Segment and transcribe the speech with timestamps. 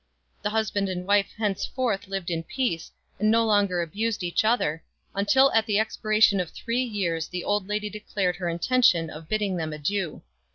[0.41, 5.51] The husband and wife henceforth lived in peace, and no longer abused each other, until
[5.51, 9.29] at the ex piration of three years the old lady declared her inten tion of
[9.29, 10.23] bidding them adieu.